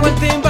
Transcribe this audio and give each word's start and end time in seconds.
one 0.00 0.16
thing. 0.16 0.47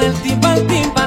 del 0.00 0.14
timbal 0.22 0.66
timbal. 0.66 0.99